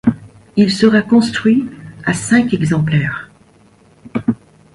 Il 0.55 0.71
sera 0.71 1.03
construit 1.03 1.69
à 2.05 2.15
cinq 2.15 2.55
exemplaires. 2.55 3.29